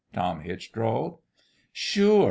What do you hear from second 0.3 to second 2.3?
Hitch drawled." Sure!